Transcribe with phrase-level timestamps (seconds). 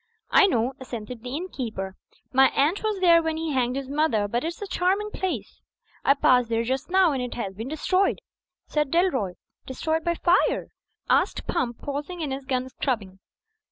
[0.31, 1.95] "I know," assented the innkeeper.
[2.33, 5.61] "My aunt was there when he hanged his mother; but it's a charming place."
[6.03, 8.17] "I passed there just now; and it has been destroyed,"
[8.65, 9.35] said Dalroy.
[9.67, 10.69] "Destroyed by fire?"
[11.07, 13.19] asked Pump, pausing in his gun scrubbing.